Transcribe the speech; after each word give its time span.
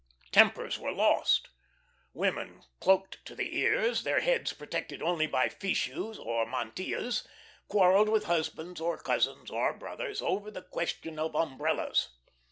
Tempers 0.31 0.79
were 0.79 0.91
lost; 0.91 1.49
women, 2.11 2.63
cloaked 2.79 3.23
to 3.25 3.35
the 3.35 3.55
ears, 3.59 4.01
their 4.01 4.19
heads 4.21 4.51
protected 4.51 4.99
only 4.99 5.27
by 5.27 5.47
fichus 5.47 6.17
or 6.17 6.47
mantillas, 6.47 7.23
quarrelled 7.67 8.09
with 8.09 8.23
husbands 8.23 8.81
or 8.81 8.97
cousins 8.97 9.51
or 9.51 9.77
brothers 9.77 10.19
over 10.19 10.49
the 10.49 10.63
question 10.63 11.19
of 11.19 11.35
umbrellas. 11.35 12.09